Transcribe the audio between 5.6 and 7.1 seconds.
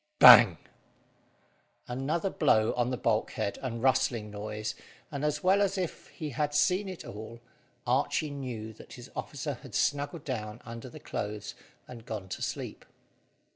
as if he had seen it